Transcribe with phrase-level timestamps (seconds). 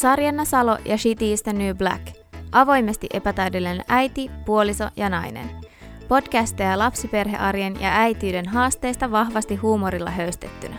[0.00, 2.06] Sarjanna Salo ja Shitty is the New Black.
[2.52, 5.50] Avoimesti epätäydellinen äiti, puoliso ja nainen.
[6.08, 10.76] Podcasteja lapsiperhearjen ja äitiyden haasteista vahvasti huumorilla höystettynä.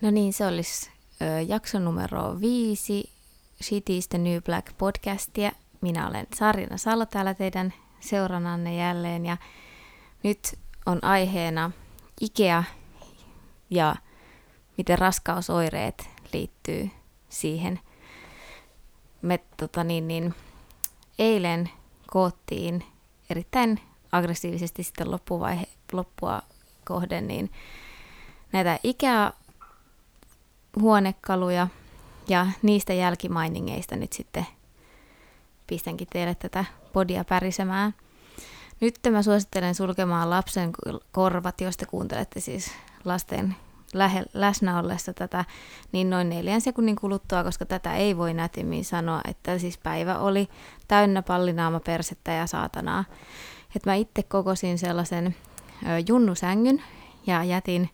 [0.00, 0.90] No niin, se olisi
[1.22, 3.10] ö, jakso numero viisi
[3.62, 5.52] Shitty is the New Black podcastia.
[5.80, 7.72] Minä olen Sarjana Salo täällä teidän
[8.04, 9.36] seurannanne jälleen ja
[10.22, 11.70] nyt on aiheena
[12.20, 12.64] IKEA
[13.70, 13.96] ja
[14.76, 16.90] miten raskausoireet liittyy
[17.28, 17.80] siihen.
[19.22, 20.34] Me tota niin, niin,
[21.18, 21.70] eilen
[22.06, 22.84] koottiin
[23.30, 23.80] erittäin
[24.12, 26.42] aggressiivisesti sitten loppuvaihe, loppua
[26.84, 27.50] kohden niin
[28.52, 31.68] näitä IKEA-huonekaluja
[32.28, 34.46] ja niistä jälkimainingeista nyt sitten
[35.66, 37.94] pistänkin teille tätä podia pärisemään.
[38.80, 40.70] Nyt mä suosittelen sulkemaan lapsen
[41.12, 42.70] korvat, jos te kuuntelette siis
[43.04, 43.56] lasten
[43.94, 45.44] lähe, läsnä ollessa tätä,
[45.92, 50.48] niin noin neljän sekunnin kuluttua, koska tätä ei voi nätimmin sanoa, että siis päivä oli
[50.88, 53.04] täynnä pallinaama persettä ja saatanaa.
[53.76, 55.36] Että mä itse kokosin sellaisen
[56.08, 56.82] junnusängyn
[57.26, 57.90] ja jätin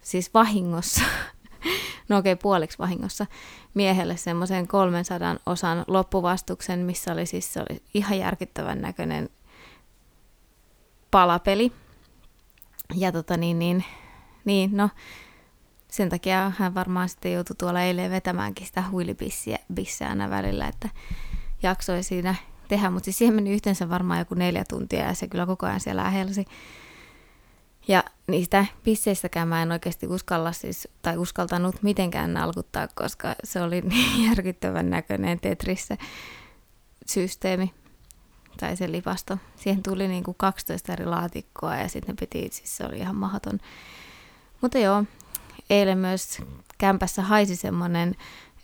[0.00, 1.02] siis vahingossa
[2.08, 3.26] no okei, okay, puoliksi vahingossa,
[3.74, 9.28] miehelle semmoisen 300 osan loppuvastuksen, missä oli siis se oli ihan järkyttävän näköinen
[11.10, 11.72] palapeli.
[12.94, 13.84] Ja tota niin, niin,
[14.44, 14.90] niin no,
[15.90, 19.58] sen takia hän varmaan sitten joutui tuolla eilen vetämäänkin sitä huilibissiä
[20.30, 20.88] välillä, että
[21.62, 22.34] jaksoi siinä
[22.68, 25.80] tehdä, mutta siis siihen meni yhteensä varmaan joku neljä tuntia ja se kyllä koko ajan
[25.80, 26.44] siellä helsi.
[27.88, 33.80] Ja niistä pisseistäkään mä en oikeasti uskalla siis, tai uskaltanut mitenkään nalkuttaa, koska se oli
[33.90, 35.96] niin järkyttävän näköinen Tetrissä
[37.06, 37.74] systeemi
[38.60, 39.38] tai se lipasto.
[39.56, 43.58] Siihen tuli niin kuin 12 eri laatikkoa ja sitten piti, siis se oli ihan mahaton.
[44.60, 45.04] Mutta joo,
[45.70, 46.42] eilen myös
[46.78, 48.16] kämpässä haisi semmoinen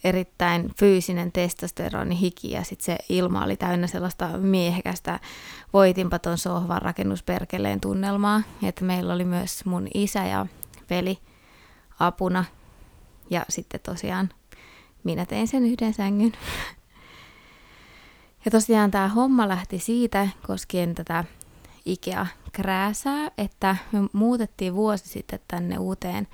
[0.05, 5.21] erittäin fyysinen testosteroni hiki ja sitten se ilma oli täynnä sellaista miehekästä
[5.73, 8.43] voitinpaton sohvan rakennusperkeleen tunnelmaa.
[8.63, 10.47] Että meillä oli myös mun isä ja
[10.91, 11.19] veli
[11.99, 12.45] apuna
[13.31, 14.29] ja sitten tosiaan
[15.05, 16.33] minä tein sen yhden sängyn.
[18.45, 21.25] Ja tosiaan tämä homma lähti siitä koskien tätä
[21.85, 26.29] Ikea-krääsää, että me muutettiin vuosi sitten tänne uuteen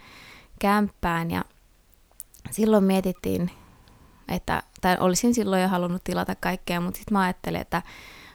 [0.59, 1.45] kämppään ja
[2.51, 3.51] silloin mietittiin,
[4.29, 7.83] että, tai olisin silloin jo halunnut tilata kaikkea, mutta sitten mä ajattelin, että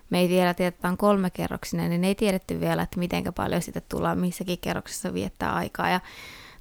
[0.09, 4.19] me ei vielä tiedetään kolme kerroksinen, niin ei tiedetty vielä, että miten paljon sitten tullaan
[4.19, 5.89] missäkin kerroksessa viettää aikaa.
[5.89, 5.99] Ja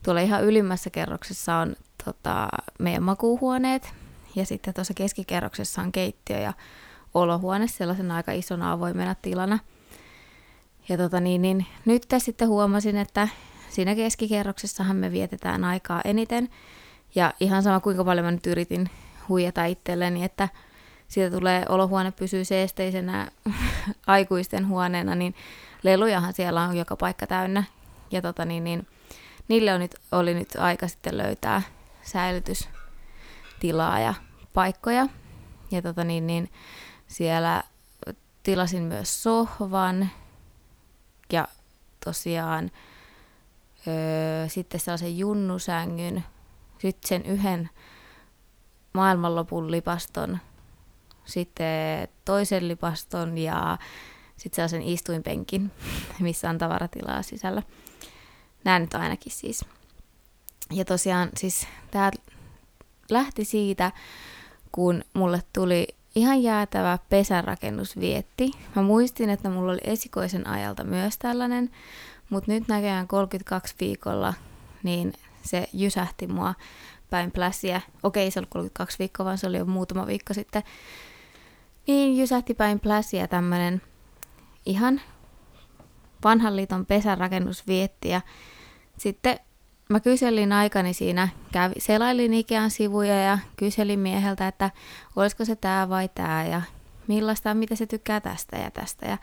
[0.04, 3.92] tuolla ihan ylimmässä kerroksessa on tota, meidän makuuhuoneet,
[4.36, 6.52] ja sitten tuossa keskikerroksessa on keittiö ja
[7.14, 9.58] olohuone sellaisena aika isona avoimena tilana.
[10.88, 13.28] Ja tota niin, niin nyt sitten huomasin, että
[13.70, 16.48] siinä keskikerroksessahan me vietetään aikaa eniten,
[17.14, 18.90] ja ihan sama kuinka paljon mä nyt yritin
[19.28, 20.48] huijata itselleni, että
[21.08, 23.30] siitä tulee olohuone pysyy seesteisenä
[24.06, 25.34] aikuisten huoneena, niin
[25.82, 27.64] lelujahan siellä on joka paikka täynnä.
[28.10, 28.86] Ja tota niin, niin
[29.48, 31.62] niille on nyt, oli nyt aika sitten löytää
[32.02, 34.14] säilytystilaa ja
[34.54, 35.06] paikkoja.
[35.70, 36.50] Ja tota niin, niin
[37.06, 37.62] siellä
[38.42, 40.10] tilasin myös sohvan
[41.32, 41.48] ja
[42.04, 42.70] tosiaan
[43.86, 46.24] öö, sitten sellaisen junnusängyn,
[46.80, 47.70] sitten sen yhden
[48.92, 50.38] maailmanlopun lipaston,
[51.24, 53.78] sitten toisen lipaston ja
[54.36, 55.70] sitten sellaisen istuinpenkin,
[56.20, 57.62] missä on tavaratilaa sisällä.
[58.64, 59.64] Nämä nyt ainakin siis.
[60.72, 62.10] Ja tosiaan siis tämä
[63.10, 63.92] lähti siitä,
[64.72, 68.50] kun mulle tuli ihan jäätävä pesänrakennusvietti.
[68.76, 71.70] Mä muistin, että mulla oli esikoisen ajalta myös tällainen,
[72.30, 74.34] mutta nyt näköjään 32 viikolla,
[74.82, 76.54] niin se jysähti mua
[77.10, 77.80] päin pläsiä.
[78.02, 80.62] Okei, se oli 32 viikkoa, vaan se oli jo muutama viikko sitten.
[81.86, 83.82] Niin jysähti päin pläsiä tämmönen
[84.66, 85.00] ihan
[86.24, 88.08] vanhan liiton pesärakennus vietti.
[88.08, 88.20] Ja
[88.96, 89.40] sitten
[89.88, 94.70] mä kyselin aikani siinä, kävi, selailin Ikean sivuja ja kyselin mieheltä, että
[95.16, 96.62] olisiko se tämä vai tämä ja
[97.06, 99.06] millaista, mitä se tykkää tästä ja tästä.
[99.06, 99.18] Ja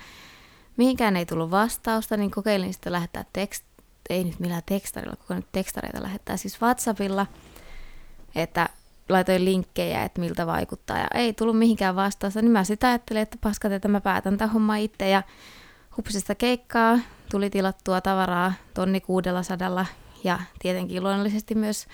[0.77, 3.65] mihinkään ei tullut vastausta, niin kokeilin sitten lähettää tekst,
[4.09, 6.37] ei nyt millään tekstarilla, koko nyt tekstareita lähettää.
[6.37, 7.27] Siis WhatsAppilla–
[8.35, 8.69] että
[9.09, 10.97] laitoin linkkejä, että miltä vaikuttaa.
[10.97, 14.53] Ja ei tullut mihinkään vastausta, niin mä sitä ajattelin, että paskat, että mä päätän tämän
[14.53, 15.09] homman itse.
[15.09, 15.23] Ja
[15.97, 16.99] hupsista keikkaa,
[17.31, 19.85] tuli tilattua tavaraa tonni kuudella sadalla
[20.23, 21.87] ja tietenkin luonnollisesti myös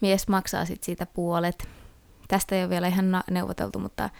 [0.00, 1.68] mies maksaa sit siitä puolet.
[2.28, 4.10] Tästä ei ole vielä ihan neuvoteltu, mutta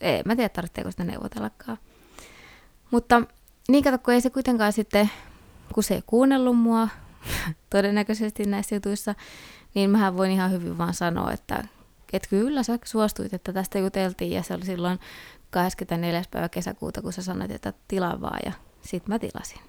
[0.00, 1.78] ei, mä tiedä tarvitseeko sitä neuvotellakaan.
[2.90, 3.22] Mutta
[3.68, 5.10] niin kato, kun ei se kuitenkaan sitten,
[5.74, 6.88] kun se ei kuunnellut mua
[7.70, 9.14] todennäköisesti näissä jutuissa,
[9.74, 11.64] niin mähän voin ihan hyvin vaan sanoa, että,
[12.12, 14.98] että kyllä sä suostuit, että tästä juteltiin ja se oli silloin
[15.50, 16.22] 24.
[16.30, 19.60] päivä kesäkuuta, kun sä sanoit, että tilaa vaan ja sit mä tilasin.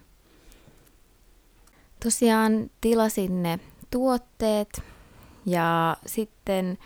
[2.04, 3.60] Tosiaan tilasin ne
[3.90, 4.82] tuotteet
[5.46, 6.78] ja sitten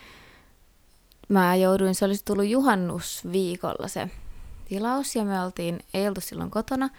[1.29, 4.09] mä jouduin, se olisi tullut juhannusviikolla se
[4.65, 6.89] tilaus ja me oltiin, ei oltu silloin kotona,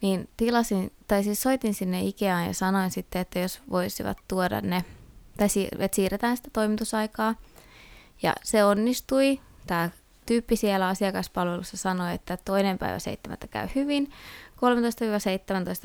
[0.00, 4.84] niin tilasin, tai siis soitin sinne Ikeaan ja sanoin sitten, että jos voisivat tuoda ne,
[5.36, 5.48] tai
[5.78, 7.34] että siirretään sitä toimitusaikaa.
[8.22, 9.40] Ja se onnistui.
[9.66, 9.90] Tämä
[10.26, 14.12] tyyppi siellä asiakaspalvelussa sanoi, että toinen päivä seitsemättä käy hyvin.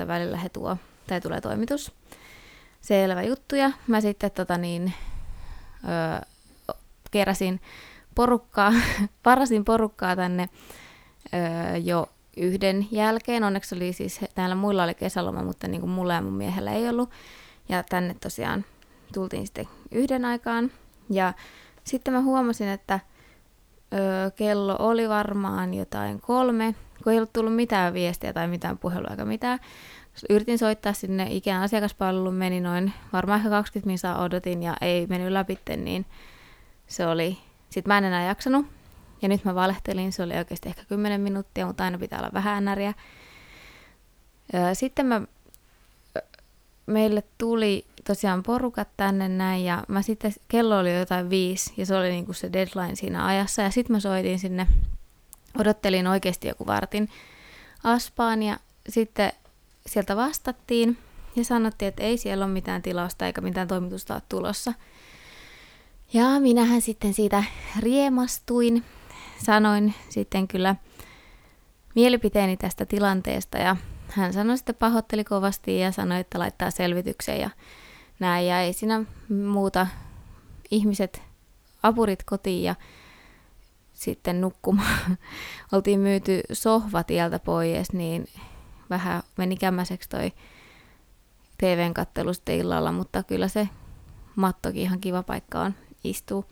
[0.04, 0.76] 13-17 välillä he tuo,
[1.06, 1.92] tai tulee toimitus.
[2.80, 3.56] Selvä juttu.
[3.56, 4.92] Ja mä sitten tota niin,
[5.84, 6.20] öö,
[7.10, 7.60] keräsin
[8.14, 8.72] porukkaa,
[9.22, 10.48] parasin porukkaa tänne
[11.34, 13.44] öö, jo yhden jälkeen.
[13.44, 16.88] Onneksi oli siis, täällä muilla oli kesäloma, mutta niin kuin mulla ja mun miehellä ei
[16.88, 17.10] ollut.
[17.68, 18.64] Ja tänne tosiaan
[19.14, 20.70] tultiin sitten yhden aikaan.
[21.10, 21.32] Ja
[21.84, 23.00] sitten mä huomasin, että
[23.94, 26.74] öö, kello oli varmaan jotain kolme,
[27.04, 29.58] kun ei ollut tullut mitään viestiä tai mitään puhelua eikä mitään.
[30.30, 35.32] Yritin soittaa sinne ikään asiakaspalveluun, meni noin varmaan ehkä 20 minuuttia odotin ja ei mennyt
[35.32, 36.06] läpi, niin
[36.86, 37.38] se oli,
[37.70, 38.66] sitten mä en enää jaksanut.
[39.26, 42.64] Ja nyt mä valehtelin, se oli oikeasti ehkä 10 minuuttia, mutta aina pitää olla vähän
[42.64, 42.94] näriä.
[44.72, 45.22] Sitten mä,
[46.86, 51.96] meille tuli tosiaan porukat tänne näin ja mä sitten, kello oli jotain viisi ja se
[51.96, 54.66] oli niinku se deadline siinä ajassa ja sitten mä soitin sinne,
[55.58, 57.08] odottelin oikeasti joku vartin
[57.84, 58.58] aspaan ja
[58.88, 59.32] sitten
[59.86, 60.98] sieltä vastattiin
[61.36, 64.72] ja sanottiin, että ei siellä ole mitään tilausta eikä mitään toimitusta ole tulossa.
[66.12, 67.44] Ja minähän sitten siitä
[67.80, 68.84] riemastuin,
[69.44, 70.76] sanoin sitten kyllä
[71.94, 73.76] mielipiteeni tästä tilanteesta ja
[74.08, 77.50] hän sanoi sitten pahoitteli kovasti ja sanoi, että laittaa selvitykseen ja
[78.18, 78.46] näin.
[78.46, 79.86] Ja ei siinä muuta
[80.70, 81.22] ihmiset,
[81.82, 82.74] apurit kotiin ja
[83.94, 85.18] sitten nukkumaan.
[85.72, 88.28] Oltiin myyty sohva tieltä pois, niin
[88.90, 90.32] vähän meni kämmäiseksi toi
[91.58, 93.68] TVn kattelu sitten illalla, mutta kyllä se
[94.36, 95.74] mattokin ihan kiva paikka on
[96.04, 96.44] istuu.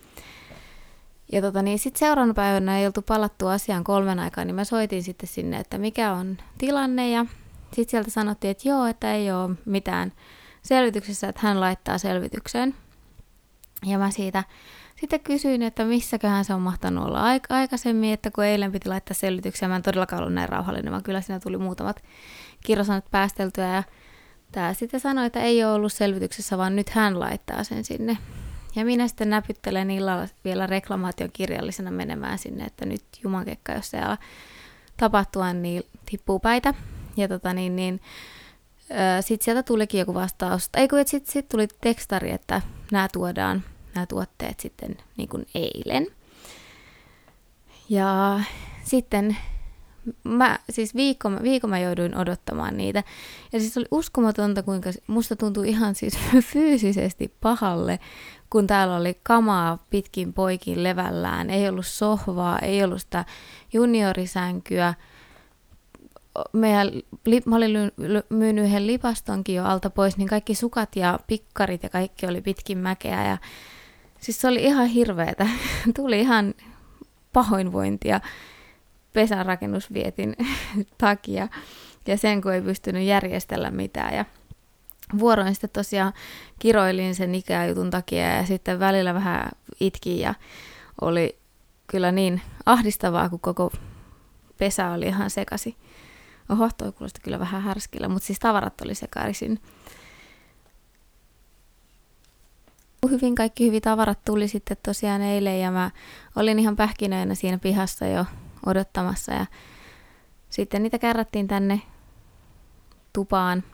[1.33, 5.03] Ja tota, niin sitten seuraavana päivänä ei oltu palattu asiaan kolmen aikaa, niin mä soitin
[5.03, 7.27] sitten sinne, että mikä on tilanne ja
[7.73, 10.13] sitten sieltä sanottiin, että joo, että ei ole mitään
[10.63, 12.75] selvityksessä, että hän laittaa selvitykseen.
[13.87, 14.45] Ja mä siitä
[15.01, 19.15] sitten kysyin, että missäköhän se on mahtanut olla aik- aikaisemmin, että kun eilen piti laittaa
[19.15, 22.03] selvityksiä, mä en todellakaan ollut näin rauhallinen, vaan kyllä siinä tuli muutamat
[22.65, 23.83] kirjosanat päästeltyä ja
[24.53, 28.19] tämä sitten sanoi, että ei ole ollut selvityksessä, vaan nyt hän laittaa sen sinne.
[28.77, 33.99] Ja minä sitten näpyttelen illalla vielä reklamaation kirjallisena menemään sinne, että nyt jumankekka, jos se
[33.99, 34.19] ala
[34.97, 36.75] tapahtua, niin tippuu päitä.
[37.17, 38.01] Ja tota niin, niin
[39.21, 40.71] sitten sieltä tulikin joku vastaus.
[40.77, 42.63] Ei kun sitten sit tuli tekstari, että
[42.93, 43.63] nämä tuodaan,
[43.95, 46.07] nämä tuotteet sitten niin kuin eilen.
[47.89, 48.41] Ja
[48.85, 49.37] sitten
[50.25, 53.03] mä, siis viikko, viikko mä jouduin odottamaan niitä.
[53.53, 56.19] Ja siis oli uskomatonta, kuinka musta tuntui ihan siis
[56.53, 58.01] fyysisesti pahalle,
[58.51, 61.51] kun täällä oli kamaa pitkin poikin levällään.
[61.51, 63.25] Ei ollut sohvaa, ei ollut sitä
[63.73, 64.95] juniorisänkyä.
[66.53, 66.91] Meidän,
[67.45, 67.93] mä olin
[68.29, 72.79] myynyt yhden lipastonkin jo alta pois, niin kaikki sukat ja pikkarit ja kaikki oli pitkin
[72.79, 73.29] mäkeä.
[73.29, 73.39] Ja,
[74.21, 75.47] siis se oli ihan hirveetä.
[75.97, 76.55] Tuli ihan
[77.33, 78.21] pahoinvointia
[79.15, 80.37] pesän rakennusvietin
[80.99, 81.49] takia
[82.07, 84.15] ja sen, kun ei pystynyt järjestellä mitään.
[84.15, 84.25] Ja
[85.19, 86.13] vuoroin sitten tosiaan
[86.59, 90.35] kiroilin sen ikäjutun takia ja sitten välillä vähän itkin ja
[91.01, 91.39] oli
[91.87, 93.73] kyllä niin ahdistavaa, kun koko
[94.59, 95.77] pesä oli ihan sekasi.
[96.49, 99.61] Oho, toi kuulosti kyllä vähän härskillä, mutta siis tavarat oli sekaisin.
[103.11, 105.91] Hyvin kaikki hyvin tavarat tuli sitten tosiaan eilen ja mä
[106.37, 108.25] olin ihan pähkinöinä siinä pihassa jo
[108.67, 109.47] odottamassa ja
[110.51, 111.81] sitten niitä kärrättiin tänne
[113.13, 113.65] tupaan.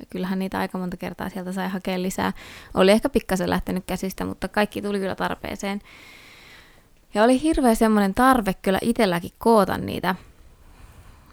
[0.00, 2.32] Ja kyllähän niitä aika monta kertaa sieltä sai hakea lisää.
[2.74, 5.80] Oli ehkä pikkasen lähtenyt käsistä, mutta kaikki tuli kyllä tarpeeseen.
[7.14, 10.14] Ja oli hirveä semmoinen tarve kyllä itselläkin koota niitä,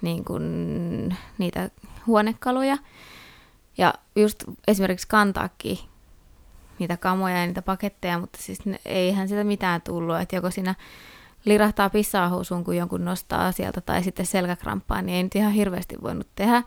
[0.02, 1.70] niin kuin, niitä
[2.08, 2.78] huonekaluja.
[3.78, 5.78] Ja just esimerkiksi kantaakin
[6.80, 10.76] niitä kamoja ja niitä paketteja, mutta siis ne, eihän sitä mitään tullut, että joko siinä
[11.46, 15.96] lirahtaa pissaa housuun, kun jonkun nostaa sieltä tai sitten selkäkramppaa, niin ei nyt ihan hirveästi
[16.02, 16.64] voinut tehdä.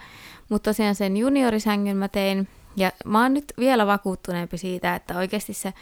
[0.48, 5.52] Mutta tosiaan sen juniorisängyn mä tein, ja mä oon nyt vielä vakuuttuneempi siitä, että oikeasti
[5.52, 5.72] se,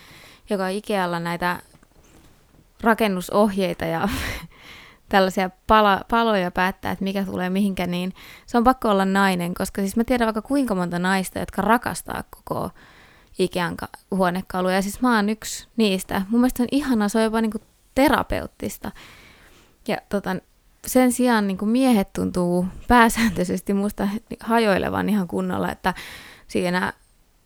[0.50, 1.58] joka Ikealla näitä
[2.82, 4.08] rakennusohjeita ja
[5.08, 8.14] tällaisia pala, paloja päättää, että mikä tulee mihinkä, niin
[8.46, 12.24] se on pakko olla nainen, koska siis mä tiedän vaikka kuinka monta naista, jotka rakastaa
[12.30, 12.70] koko
[13.38, 13.76] Ikean
[14.10, 14.74] huonekaluja.
[14.74, 16.22] Ja siis mä oon yksi niistä.
[16.28, 17.58] Mun mielestä on ihanaa, se on jopa niinku
[17.94, 18.92] terapeuttista.
[19.88, 20.36] Ja tota,
[20.86, 24.08] sen sijaan niin miehet tuntuu pääsääntöisesti musta
[24.40, 25.94] hajoilevan ihan kunnolla, että
[26.48, 26.92] siinä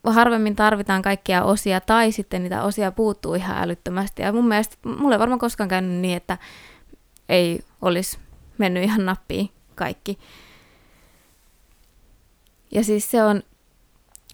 [0.04, 4.22] harvemmin tarvitaan kaikkia osia tai sitten niitä osia puuttuu ihan älyttömästi.
[4.22, 6.38] Ja mun mielestä mulle ei varmaan koskaan käynyt niin, että
[7.28, 8.18] ei olisi
[8.58, 10.18] mennyt ihan nappiin kaikki.
[12.72, 13.42] Ja siis se on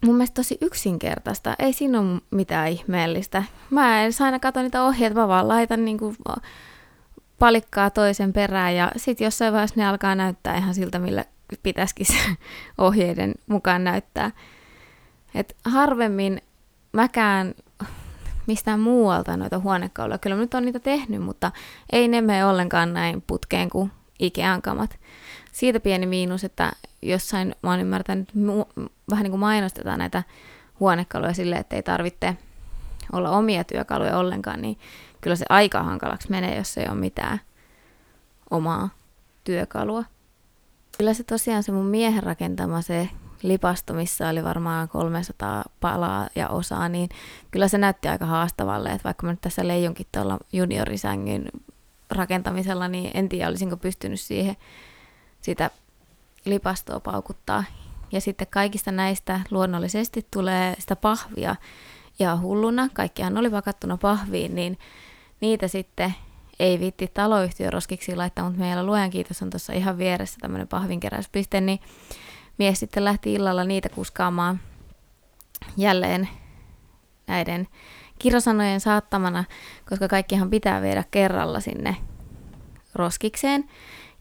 [0.03, 1.55] mun mielestä tosi yksinkertaista.
[1.59, 3.43] Ei siinä ole mitään ihmeellistä.
[3.69, 6.15] Mä en aina katso niitä ohjeita, mä vaan laitan niinku
[7.39, 11.25] palikkaa toisen perään ja sitten jossain vaiheessa ne alkaa näyttää ihan siltä, millä
[11.63, 12.17] pitäisikin se
[12.77, 14.31] ohjeiden mukaan näyttää.
[15.35, 16.41] Et harvemmin
[16.93, 17.53] mäkään
[18.47, 20.17] mistään muualta noita huonekauluja.
[20.17, 21.51] Kyllä mä nyt on niitä tehnyt, mutta
[21.91, 24.99] ei ne mene ollenkaan näin putkeen kuin Ikean kamat.
[25.51, 26.71] Siitä pieni miinus, että
[27.09, 30.23] jossain mä oon ymmärtänyt, mu- vähän niin kuin mainostetaan näitä
[30.79, 32.37] huonekaluja sille, että ei tarvitse
[33.11, 34.79] olla omia työkaluja ollenkaan, niin
[35.21, 37.41] kyllä se aika hankalaksi menee, jos ei ole mitään
[38.51, 38.89] omaa
[39.43, 40.03] työkalua.
[40.97, 43.09] Kyllä se tosiaan se mun miehen rakentama se
[43.43, 47.09] lipasto, missä oli varmaan 300 palaa ja osaa, niin
[47.51, 51.49] kyllä se näytti aika haastavalle, että vaikka mä nyt tässä leijonkin tuolla juniorisängyn
[52.09, 54.55] rakentamisella, niin en tiedä, olisinko pystynyt siihen
[55.41, 55.71] sitä
[56.45, 57.63] lipastoa paukuttaa.
[58.11, 61.55] Ja sitten kaikista näistä luonnollisesti tulee sitä pahvia
[62.19, 62.89] ja hulluna.
[62.93, 64.79] Kaikkihan oli pakattuna pahviin, niin
[65.41, 66.15] niitä sitten
[66.59, 71.61] ei vitti taloyhtiön roskiksi laittaa, mutta meillä luojan kiitos on tuossa ihan vieressä tämmöinen pahvinkeräyspiste,
[71.61, 71.79] niin
[72.57, 74.59] mies sitten lähti illalla niitä kuskaamaan
[75.77, 76.29] jälleen
[77.27, 77.67] näiden
[78.19, 79.43] kirosanojen saattamana,
[79.89, 81.95] koska kaikkihan pitää viedä kerralla sinne
[82.95, 83.69] roskikseen.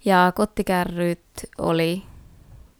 [0.04, 1.20] Ja kottikärryt
[1.58, 2.02] oli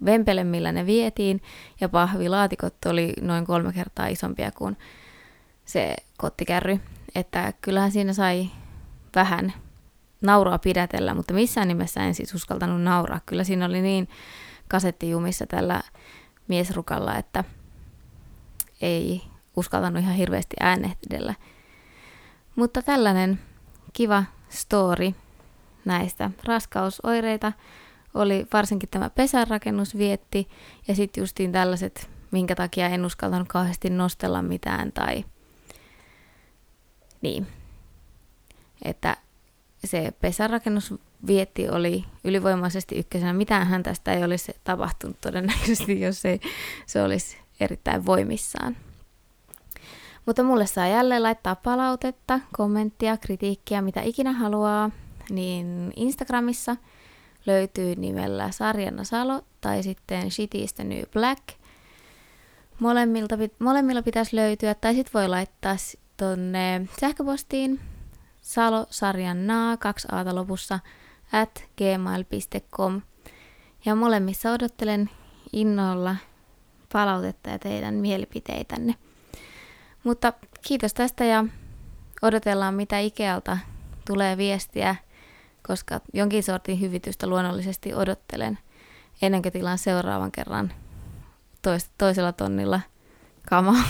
[0.05, 1.43] vempele, millä ne vietiin,
[1.81, 4.77] ja pahvilaatikot oli noin kolme kertaa isompia kuin
[5.65, 6.79] se kottikärry.
[7.15, 8.49] Että kyllähän siinä sai
[9.15, 9.53] vähän
[10.21, 13.21] nauraa pidätellä, mutta missään nimessä en siis uskaltanut nauraa.
[13.27, 14.09] Kyllä siinä oli niin
[14.69, 15.81] kasettijumissa tällä
[16.49, 17.45] miesrukalla, että
[18.81, 19.23] ei
[19.57, 21.35] uskaltanut ihan hirveästi äänehdellä.
[22.57, 23.41] Mutta tällainen
[23.93, 25.13] kiva story
[25.85, 27.53] näistä raskausoireita
[28.15, 30.49] oli varsinkin tämä pesänrakennus vietti
[30.89, 35.25] ja sitten justiin tällaiset, minkä takia en uskaltanut kauheasti nostella mitään tai
[37.23, 37.47] niin.
[38.85, 39.17] Että
[39.85, 40.95] se pesärakennus
[41.27, 43.33] vietti oli ylivoimaisesti ykkösenä.
[43.33, 46.41] Mitäänhän tästä ei olisi tapahtunut todennäköisesti, jos ei
[46.87, 48.77] se olisi erittäin voimissaan.
[50.27, 54.91] Mutta mulle saa jälleen laittaa palautetta, kommenttia, kritiikkiä, mitä ikinä haluaa,
[55.31, 56.77] niin Instagramissa
[57.47, 61.43] löytyy nimellä Sarjana Salo tai sitten Shitistä New Black.
[62.79, 65.77] Molemmilta, molemmilla pitäisi löytyä, tai sitten voi laittaa
[66.17, 67.81] tonne sähköpostiin
[68.41, 70.79] salo-sarjan naa, kaksi aata lopussa,
[71.33, 73.01] at gmail.com.
[73.85, 75.11] Ja molemmissa odottelen
[75.53, 76.17] innolla
[76.93, 78.95] palautetta ja teidän mielipiteitänne.
[80.05, 80.33] Mutta
[80.63, 81.45] kiitos tästä ja
[82.23, 83.59] odotellaan mitä Ikealta
[84.07, 84.97] tulee viestiä,
[85.67, 88.59] koska jonkin sortin hyvitystä luonnollisesti odottelen
[89.23, 90.73] ennen kuin tilaan seuraavan kerran
[91.63, 92.81] tois- toisella tonnilla
[93.49, 93.85] kamaa.